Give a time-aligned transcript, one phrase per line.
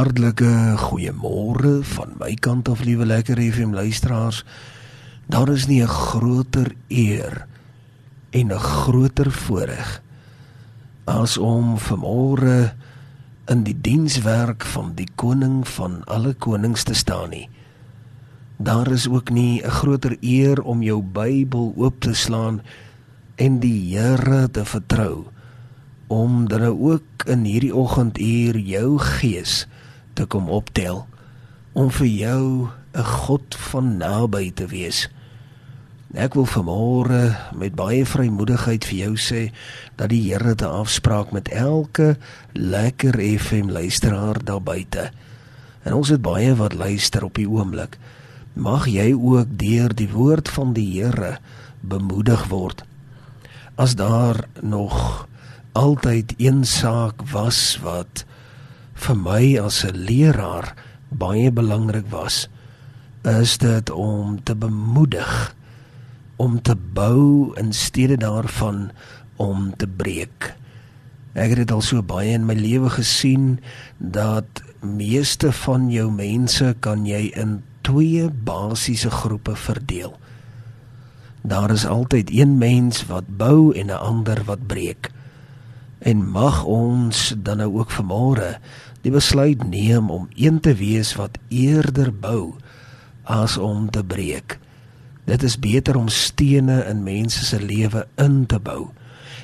[0.00, 0.48] hartlike
[0.80, 4.38] goeiemôre van my kant af, liewe lekker FM luisteraars.
[5.28, 7.46] Daar is nie 'n groter eer
[8.30, 10.00] en 'n groter voorreg
[11.04, 12.72] as om vanmôre
[13.46, 17.48] in die dienswerk van die koning van alle konings te staan nie.
[18.56, 22.62] Daar is ook nie 'n groter eer om jou Bybel oop te slaan
[23.36, 25.26] en die Here te vertrou
[26.06, 29.66] om dan nou ook in hierdie oggenduur jou gees
[30.20, 31.06] te kom optel
[31.72, 35.08] om vir jou 'n God van naby te wees.
[36.12, 39.52] Ek wil vanmôre met baie vrymoedigheid vir jou sê
[39.96, 42.18] dat die Here te afspraak met elke
[42.52, 45.10] lekker FM luisteraar daar buite.
[45.84, 47.96] En ons het baie wat luister op die oomblik.
[48.54, 51.38] Mag jy ook deur die woord van die Here
[51.80, 52.84] bemoedig word.
[53.74, 55.28] As daar nog
[55.72, 58.24] altyd een saak was wat
[59.00, 60.74] vir my as 'n leraar
[61.08, 62.48] baie belangrik was,
[63.24, 65.54] is dit om te bemoedig,
[66.36, 68.90] om te bou in steede daarvan
[69.36, 70.54] om te breek.
[71.32, 73.60] Ek het dit al so baie in my lewe gesien
[73.98, 80.16] dat meeste van jou mense kan jy in twee basiese groepe verdeel.
[81.42, 85.10] Daar is altyd een mens wat bou en 'n ander wat breek.
[85.98, 88.58] En mag ons dan nou ook vanmôre
[89.04, 92.54] die besluit neem om een te wees wat eerder bou
[93.24, 94.58] as om te breek.
[95.24, 98.90] Dit is beter om stene in mense se lewe in te bou.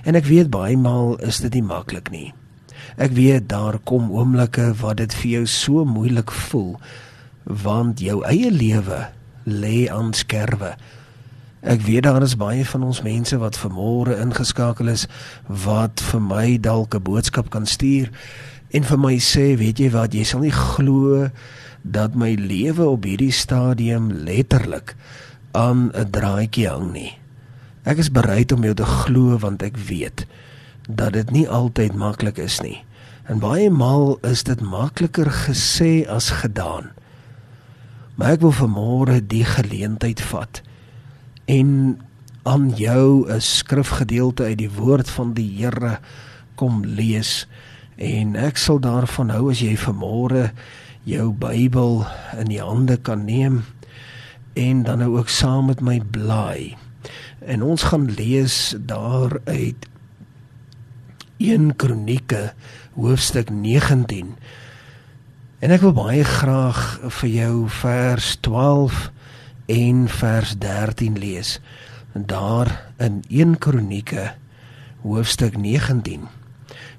[0.04, 2.32] En ek weet baie maal is dit nie maklik nie.
[2.96, 6.76] Ek weet daar kom oomblikke wat dit vir jou so moeilik voel
[7.46, 9.04] want jou eie lewe
[9.46, 10.74] lê aan skerwe.
[11.66, 15.06] Ek weet daar is baie van ons mense wat vermore ingeskakel is
[15.46, 18.10] wat vir my dalk 'n boodskap kan stuur
[18.76, 21.30] en vir my sê, weet jy wat, jy sal nie glo
[21.86, 24.96] dat my lewe op hierdie stadium letterlik
[25.56, 27.12] aan 'n draadjie hang nie.
[27.86, 30.26] Ek is bereid om jou te glo want ek weet
[30.88, 32.84] dat dit nie altyd maklik is nie.
[33.26, 36.90] En baie maal is dit makliker gesê as gedaan.
[38.14, 40.62] Maar ek wil vanmôre die geleentheid vat
[41.46, 41.98] en
[42.42, 45.98] aan jou 'n skrifgedeelte uit die woord van die Here
[46.54, 47.46] kom lees
[47.96, 50.50] en ek sal daarvan hou as jy vanmôre
[51.08, 52.02] jou Bybel
[52.36, 53.62] in die hande kan neem
[54.56, 56.76] en dan nou ook saam met my blaai.
[57.40, 59.86] En ons gaan lees daar uit
[61.38, 62.52] 1 Kronieke
[62.96, 64.34] hoofstuk 19.
[65.60, 66.80] En ek wil baie graag
[67.20, 69.10] vir jou vers 12
[69.72, 71.58] en vers 13 lees.
[72.12, 74.32] Daar in 1 Kronieke
[75.04, 76.35] hoofstuk 19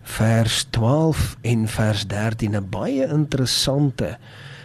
[0.07, 4.17] vers 12 en vers 13 'n baie interessante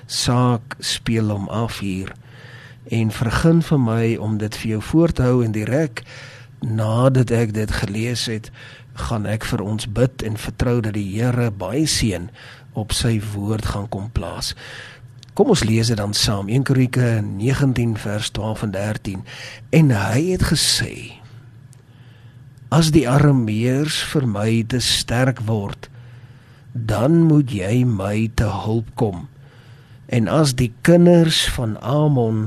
[0.07, 2.13] saak speel hom af hier.
[2.89, 6.03] En vergun vir my om dit vir jou voor te hou en direk
[6.61, 8.51] nadat ek dit gelees het,
[8.93, 12.31] gaan ek vir ons bid en vertrou dat die Here baie seën
[12.73, 14.55] op sy woord gaan kom plaas.
[15.35, 16.49] Kom ons lees dit dan saam.
[16.49, 19.25] 1 Kronieke 19 vers 12 en 13.
[19.71, 21.22] En hy het gesê:
[22.73, 25.91] As die Arameërs vir my te sterk word,
[26.73, 29.27] dan moet jy my te hulp kom.
[30.09, 32.47] En as die kinders van Amon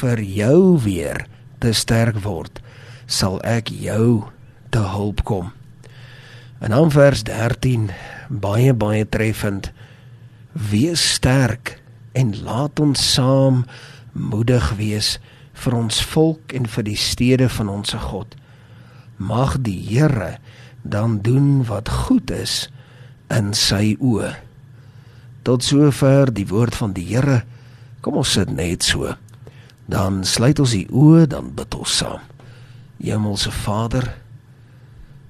[0.00, 1.26] vir jou weer
[1.60, 2.62] te sterk word,
[3.04, 4.30] sal ek jou
[4.72, 5.52] te hulp kom.
[6.64, 7.90] En dan vers 13,
[8.32, 9.68] baie baie treffend.
[10.56, 11.76] Wees sterk
[12.16, 13.66] en laat ons saam
[14.16, 15.18] moedig wees
[15.60, 18.32] vir ons volk en vir die stede van ons God.
[19.18, 20.38] Mag die Here
[20.82, 22.68] dan doen wat goed is
[23.34, 24.32] in sy oë.
[25.42, 27.42] Tot sover die woord van die Here.
[28.00, 29.12] Kom ons sit net so.
[29.90, 32.24] Dan sluit ons die oë, dan bid ons saam.
[32.98, 34.08] Hemelse Vader,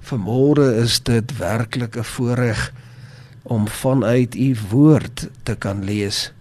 [0.09, 2.72] vanmôre is dit werklik 'n voorreg
[3.43, 6.32] om vanuit u woord te kan lees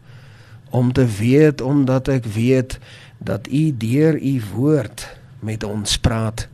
[0.70, 2.80] om te weet omdat ek weet
[3.18, 5.08] dat u deur u woord
[5.40, 6.48] met ons praat.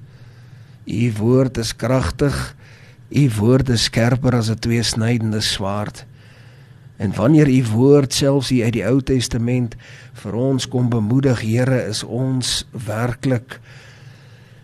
[0.85, 2.55] U woord is kragtig.
[3.09, 6.05] U woord is skerper as 'n tweesnydende swaard.
[6.97, 9.75] En wanneer u woord selfs hier uit die Ou Testament
[10.13, 13.59] vir ons kom bemoedig, Here, is ons werklik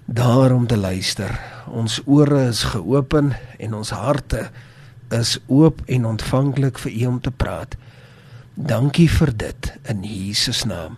[0.05, 1.39] daar om te luister.
[1.67, 4.49] Ons ore is geopen en ons harte
[5.09, 7.75] is oop en ontvanklik vir u om te praat.
[8.53, 10.97] Dankie vir dit in Jesus naam.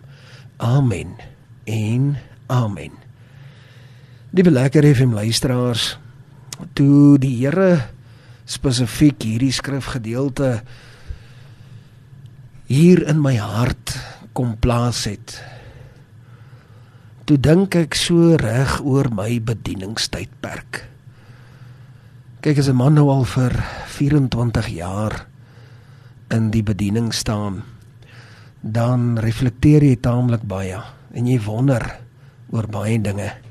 [0.56, 1.16] Amen.
[1.64, 2.16] En
[2.46, 3.11] amen.
[4.32, 5.98] Die lekker FM luisteraars,
[6.72, 7.82] toe die Here
[8.48, 10.62] spesifiek hierdie skrifgedeelte
[12.64, 13.92] hier in my hart
[14.32, 15.36] kom plaas het.
[17.28, 20.80] Toe dink ek so reg oor my bedieningstydperk.
[22.40, 23.52] Kyk as 'n man nou al vir
[24.00, 25.26] 24 jaar
[26.32, 27.64] in die bediening staan,
[28.64, 30.80] dan reflekteer jy taamlik baie
[31.12, 32.00] en jy wonder
[32.48, 33.41] oor baie dinge.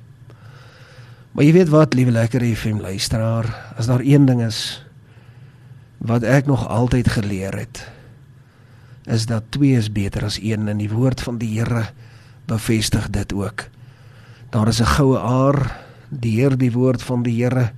[1.31, 3.47] Maar jy weet wat, liewe lekker FM luisteraar,
[3.79, 4.83] as daar een ding is
[6.03, 7.85] wat ek nog altyd geleer het,
[9.07, 11.85] is dat twee is beter as een en die woord van die Here
[12.51, 13.63] bevestig dit ook.
[14.51, 15.79] Daar is 'n goue aar,
[16.09, 17.71] die Heer die woord van die Here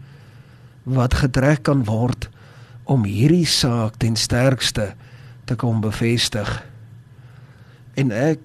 [0.83, 2.29] wat getrek kan word
[2.83, 4.95] om hierdie saak ten sterkste
[5.45, 6.63] te kom bevestig.
[7.93, 8.39] En ek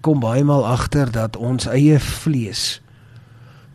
[0.00, 2.80] kom baie maal agter dat ons eie vlees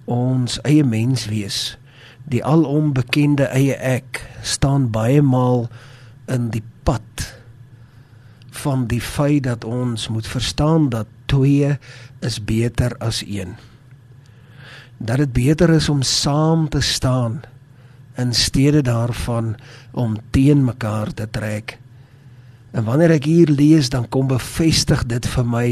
[0.05, 1.77] ons eie mens wees
[2.25, 5.67] die alom bekende eie ek staan baie maal
[6.31, 7.25] in die pad
[8.65, 11.75] van die feit dat ons moet verstaan dat twee
[12.25, 13.53] is beter as een.
[14.97, 17.41] Dat dit beter is om saam te staan
[18.17, 19.55] in steede daarvan
[19.91, 21.77] om teen mekaar te trek.
[22.71, 25.67] En wanneer ek hier lees dan kom bevestig dit vir my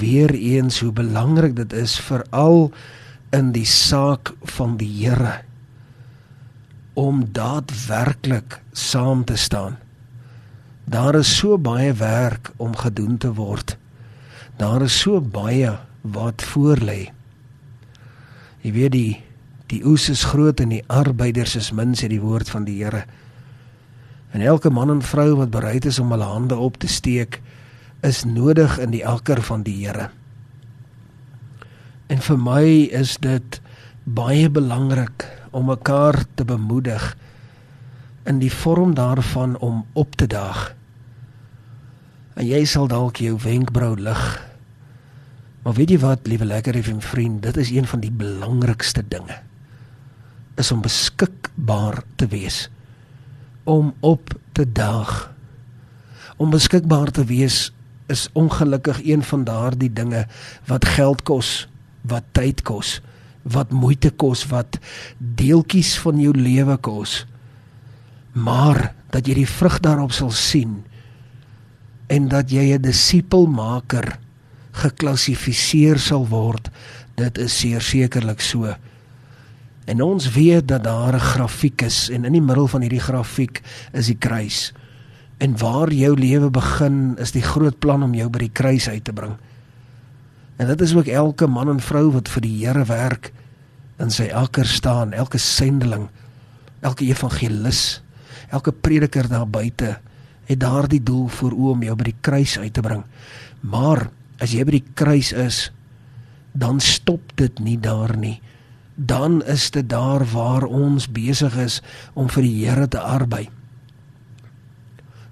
[0.00, 2.72] weer eens hoe belangrik dit is veral
[3.34, 5.40] in die saak van die Here
[6.96, 9.76] om daadwerklik saam te staan.
[10.84, 13.76] Daar is so baie werk om gedoen te word.
[14.56, 17.10] Daar is so baie wat voor lê.
[18.64, 19.12] Jy weet die
[19.66, 23.02] die oes is groot en die arbeiders is min sê die woord van die Here.
[24.30, 27.40] En elke man en vrou wat bereid is om hulle hande op te steek
[28.06, 30.08] is nodig in die akker van die Here.
[32.06, 33.60] En vir my is dit
[34.06, 37.16] baie belangrik om mekaar te bemoedig
[38.26, 40.74] in die vorm daarvan om op te daag.
[42.36, 44.22] En jy sal dalk jou wenkbrau lig.
[45.62, 49.40] Maar weet jy wat, liewe lekker effe vriend, dit is een van die belangrikste dinge.
[50.54, 52.68] Is om beskikbaar te wees.
[53.64, 55.32] Om op te daag.
[56.36, 57.72] Om beskikbaar te wees
[58.06, 60.26] is ongelukkig een van daardie dinge
[60.66, 61.66] wat geld kos,
[62.08, 63.00] wat tyd kos,
[63.42, 64.78] wat moeite kos, wat
[65.18, 67.24] deeltjies van jou lewe kos.
[68.34, 70.82] Maar dat jy die vrug daarop sal sien
[72.12, 74.18] en dat jy 'n disipelmaker
[74.72, 76.70] geklassifiseer sal word
[77.16, 78.74] dit is seker sekerlik so.
[79.86, 83.62] En ons weet dat daar 'n grafiek is en in die middel van hierdie grafiek
[83.92, 84.72] is die kruis.
[85.38, 89.04] En waar jou lewe begin is die groot plan om jou by die kruis uit
[89.04, 89.36] te bring
[90.56, 93.32] en dit is ook elke man en vrou wat vir die Here werk
[94.02, 96.08] in sy akker staan elke sendeling
[96.80, 98.02] elke evangelis
[98.50, 99.96] elke prediker daar buite
[100.46, 103.02] het daardie doel voor oë om jou by die kruis uit te bring.
[103.66, 104.06] Maar
[104.42, 105.58] as jy by die kruis is,
[106.56, 108.38] dan stop dit nie daar nie.
[108.96, 111.82] Dan is dit daar waar ons besig is
[112.14, 113.48] om vir die Here te arbei.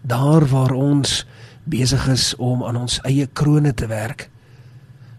[0.02, 1.22] Daar waar ons
[1.64, 4.28] besig is om aan ons eie krone te werk.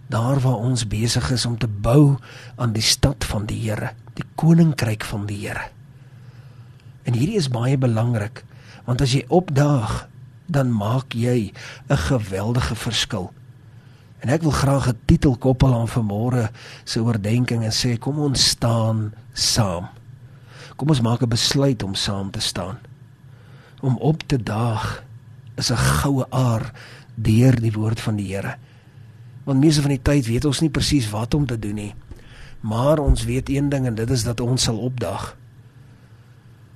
[0.08, 2.18] Daar waar ons besig is om te bou
[2.56, 5.70] aan die stad van die Here, die koninkryk van die Here.
[7.06, 8.44] En hierdie is baie belangrik
[8.86, 10.06] want as jy opdaag,
[10.46, 11.52] dan maak jy
[11.90, 13.34] 'n geweldige verskil.
[14.22, 16.50] En ek wil graag 'n titel koppel aan vanmôre
[16.84, 19.90] se oordeenking en sê kom ons staan saam.
[20.76, 22.78] Kom ons maak 'n besluit om saam te staan.
[23.82, 25.04] Om op te daag
[25.56, 26.72] is 'n goue aar
[27.16, 28.58] deur die woord van die Here.
[29.46, 31.94] Want meeste van die tyd weet ons nie presies wat om te doen nie.
[32.66, 35.36] Maar ons weet een ding en dit is dat ons sal opdaag.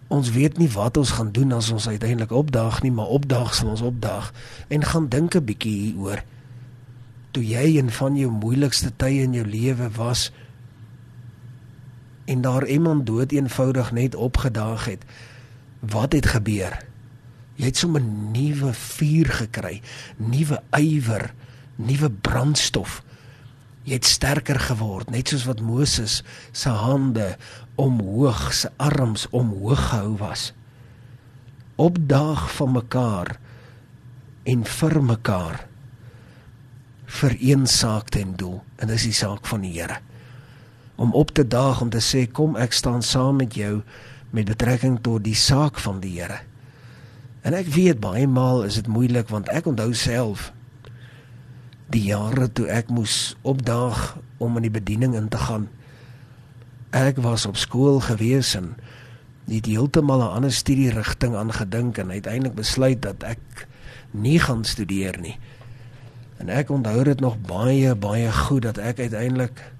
[0.10, 3.74] Ons weet nie wat ons gaan doen as ons uiteindelik opdaag nie, maar opdaag sal
[3.74, 4.32] ons opdaag
[4.70, 6.24] en gaan dink 'n bietjie hieroor.
[7.32, 10.32] Toe jy een van jou moeilikste tye in jou lewe was
[12.26, 15.06] en daar iemand dood eenvoudig net opgedaag het,
[15.80, 16.86] wat het gebeur?
[17.56, 19.82] Jy het sommer nuwe vuur gekry,
[20.18, 21.34] nuwe ywer,
[21.80, 23.00] nuwe brandstof.
[23.88, 26.20] Jy het sterker geword, net soos wat Moses
[26.52, 27.32] se hande
[27.80, 30.52] omhoog, se arms omhoog gehou was.
[31.80, 33.38] Opdaag van mekaar
[34.44, 35.64] en vir mekaar
[37.10, 39.98] vir een saak ten doel en dis die saak van die Here.
[41.00, 43.80] Om op te daag om te sê kom ek staan saam met jou
[44.36, 46.44] met betrekking tot die saak van die Here.
[47.42, 50.52] En ek weet baie maal is dit moeilik want ek onthou self
[51.90, 55.68] die jare toe ek moes opdaag om in die bediening in te gaan.
[56.94, 58.76] Ek was op skool gewees en
[59.50, 63.68] het heeltemal 'n ander studie rigting aangedink en uiteindelik besluit dat ek
[64.12, 65.38] nie gaan studeer nie.
[66.38, 69.72] En ek onthou dit nog baie baie goed dat ek uiteindelik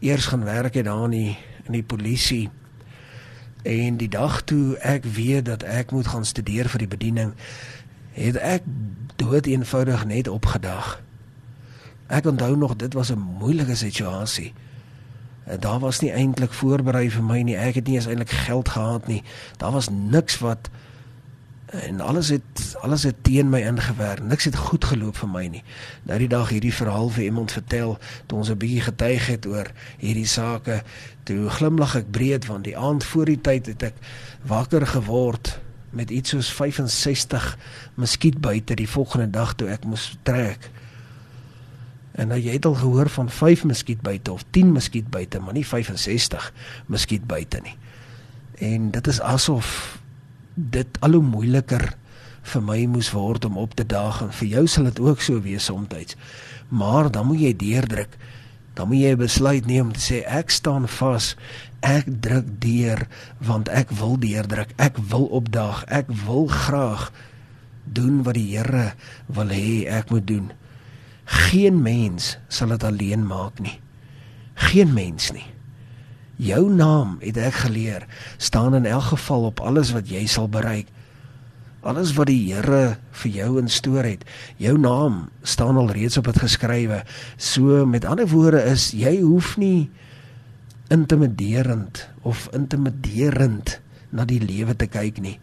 [0.00, 2.50] eers gaan werk het daar in die in die polisie.
[3.62, 7.32] En die dag toe ek weet dat ek moet gaan studeer vir die bediening,
[8.12, 8.62] het ek
[9.16, 11.05] dood eenvoudig net opgedag.
[12.06, 14.52] Ek onthou nog dit was 'n moeilike situasie.
[15.58, 17.56] Daar was nie eintlik voorberei vir my nie.
[17.56, 19.22] Ek het nie eens eintlik geld gehad nie.
[19.56, 20.70] Daar was niks wat
[21.66, 24.22] en alles het alles het teen my ingewerk.
[24.22, 25.62] Niks het goed geloop vir my nie.
[26.02, 29.70] Nou die dag hierdie verhaal vir iemand vertel, toe ons 'n bietjie getuig het oor
[29.98, 30.82] hierdie sake,
[31.22, 33.94] toe glimlag ek breed want die aand voor die tyd het ek
[34.46, 35.58] wakker geword
[35.90, 37.58] met iets soos 65
[37.94, 40.70] muskietbyte die volgende dag toe ek moes trek.
[42.16, 46.52] En nou jy het al gehoor van 5 muskietbyte of 10 muskietbyte, maar nie 65
[46.88, 47.76] muskietbyte nie.
[48.64, 49.98] En dit is asof
[50.54, 51.90] dit al hoe moeiliker
[52.46, 55.42] vir my moes word om op te daag en vir jou sal dit ook so
[55.44, 56.16] wees soms.
[56.68, 58.16] Maar dan moet jy deurdruk.
[58.76, 61.34] Dan moet jy besluit neem om te sê ek staan vas.
[61.84, 63.06] Ek druk deur
[63.38, 64.72] want ek wil deurdruk.
[64.76, 65.84] Ek wil opdaag.
[65.88, 67.10] Ek wil graag
[67.84, 68.92] doen wat die Here
[69.26, 70.50] wil hê ek moet doen.
[71.26, 73.80] Geen mens sal dit alleen maak nie.
[74.70, 75.46] Geen mens nie.
[76.36, 78.06] Jou naam het ek geleer
[78.36, 80.88] staan in elk geval op alles wat jy sal bereik.
[81.86, 84.24] Alles wat die Here vir jou instoor het,
[84.58, 87.02] jou naam staan al reeds op dit geskrywe.
[87.38, 89.88] So met ander woorde is jy hoef nie
[90.90, 93.78] intimiderend of intimiderend
[94.10, 95.38] na die lewe te kyk nie.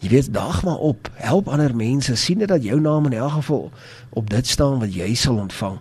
[0.00, 3.70] Jy weet dag maar op, help ander mense, sien dat jou naam in elk geval
[4.16, 5.78] op dit staan wat jy sal ontvang.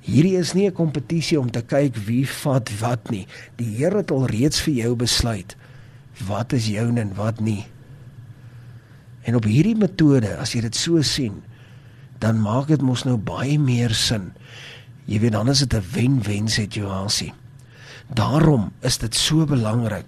[0.00, 3.26] Hierdie is nie 'n kompetisie om te kyk wie vat wat nie.
[3.56, 5.56] Die Here het al reeds vir jou besluit
[6.26, 7.66] wat is joune en wat nie.
[9.22, 11.42] En op hierdie metode, as jy dit so sien,
[12.18, 14.32] dan maak dit mos nou baie meer sin.
[15.04, 17.32] Jy weet dan is dit 'n wen-wen situasie.
[18.14, 20.04] Daarom is dit so belangrik.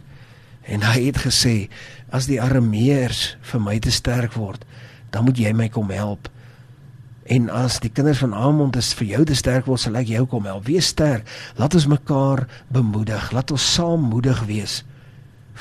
[0.69, 1.57] En hy het gesê
[2.13, 4.65] as die arameërs vir my te sterk word,
[5.11, 6.29] dan moet jy my kom help.
[7.25, 10.25] En as die kinders van Amond is vir jou te sterk word, sal ek jou
[10.27, 10.67] kom help.
[10.67, 11.29] Wees sterk.
[11.59, 13.31] Laat ons mekaar bemoedig.
[13.33, 14.81] Laat ons saam moedig wees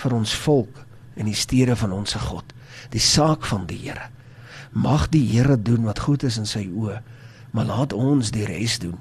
[0.01, 0.81] vir ons volk
[1.19, 2.55] en die stede van ons God.
[2.93, 4.09] Die saak van die Here.
[4.71, 7.01] Mag die Here doen wat goed is in sy oë,
[7.51, 8.97] maar laat ons die res doen.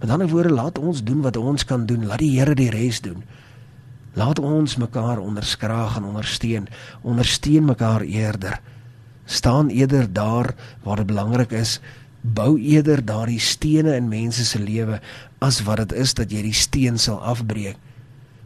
[0.00, 2.04] Met ander woorde, laat ons doen wat ons kan doen.
[2.06, 3.24] Laat die Here die res doen.
[4.14, 6.68] Laat ons mekaar onderskraag en ondersteun.
[7.02, 8.60] Ondersteun mekaar eerder.
[9.24, 11.80] Staan eerder daar waar dit belangrik is.
[12.20, 15.00] Bou eerder daardie stene in mense se lewe
[15.38, 17.76] as wat dit is dat jy die steen sal afbreek.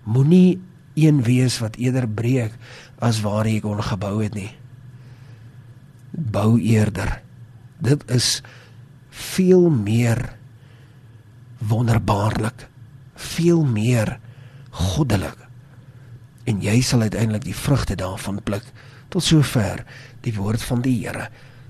[0.08, 0.58] Moenie
[0.96, 2.56] een wees wat eerder breek
[2.98, 4.50] as waar jy kon gebou het nie.
[6.10, 7.20] Bou eerder.
[7.78, 8.40] Dit is
[9.10, 10.24] veel meer
[11.60, 12.66] wonderbaarlik.
[13.14, 14.16] Veel meer
[14.70, 15.47] goddelik
[16.48, 18.64] en jy sal uiteindelik die vrugte daarvan pluk
[19.12, 19.84] tot sover
[20.24, 21.28] die woord van die Here.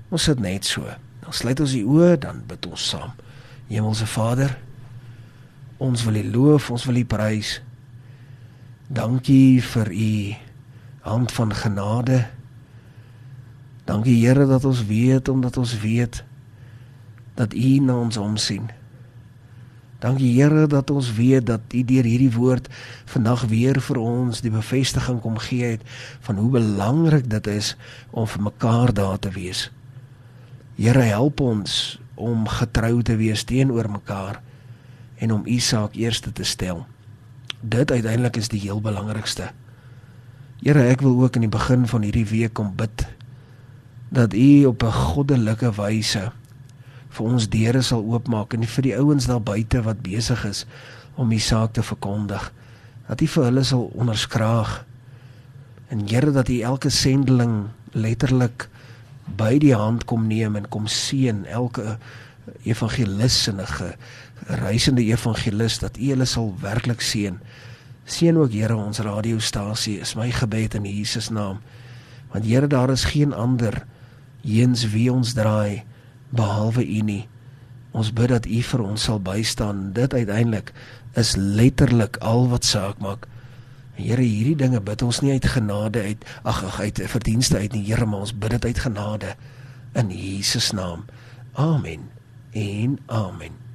[0.09, 0.87] Ons sit net so.
[1.23, 3.13] Dan sluit ons die oë, dan bid ons saam.
[3.69, 4.55] Hemelse Vader,
[5.77, 7.59] ons wil U loof, ons wil U prys.
[8.89, 10.11] Dankie vir U
[11.05, 12.23] hand van genade.
[13.85, 16.23] Dankie Here dat ons weet omdat ons weet
[17.37, 18.71] dat U na ons omsien.
[19.99, 22.69] Dankie Here dat ons weet dat U deur hierdie woord
[23.11, 25.83] vandag weer vir ons die bevestiging kom gee het
[26.23, 27.75] van hoe belangrik dit is
[28.11, 29.67] om vir mekaar daar te wees.
[30.79, 34.39] Here help ons om getrou te wees teenoor mekaar
[35.19, 36.85] en om U saak eerste te stel.
[37.59, 39.51] Dit uiteindelik is die heel belangrikste.
[40.63, 43.07] Here, ek wil ook in die begin van hierdie week kom bid
[44.09, 46.31] dat U op 'n goddelike wyse
[47.19, 50.63] vir ons deure sal oopmaak en vir die ouens daar buite wat besig is
[51.19, 52.47] om die saak te verkondig
[53.09, 54.83] dat U vir hulle sal onderskraag.
[55.89, 58.67] En Here dat U elke sendeling letterlik
[59.37, 61.97] by die hand kom neem en kom seën elke
[62.63, 63.95] evangelis en 'n
[64.61, 67.39] reisende evangelis dat U hulle sal werklik seën.
[68.05, 71.59] Seën ook Here ons radiostasie is my gebed in Jesus naam.
[72.31, 73.85] Want Here daar is geen ander
[74.43, 75.83] heens wie ons draai
[76.29, 77.27] behalwe U nie.
[77.91, 79.91] Ons bid dat U vir ons sal bystaan.
[79.93, 80.73] Dit uiteindelik
[81.17, 83.27] is letterlik al wat saak maak.
[83.99, 87.83] Here, hierdie dinge bid ons nie uit genade uit, ag ag uit verdienste uit nie,
[87.83, 89.35] Here, maar ons bid dit uit genade
[89.99, 91.03] in Jesus naam.
[91.53, 92.07] Amen.
[92.53, 93.68] En amen.